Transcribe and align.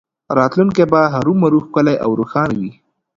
راتلونکی 0.37 0.83
به 0.91 0.99
هرومرو 1.13 1.59
ښکلی 1.67 1.95
او 2.03 2.09
روښانه 2.19 2.53
وي 2.61 2.71